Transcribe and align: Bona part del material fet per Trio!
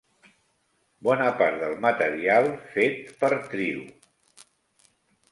Bona 1.07 1.25
part 1.41 1.59
del 1.63 1.75
material 1.83 2.49
fet 2.77 3.11
per 3.19 3.29
Trio! 3.51 3.83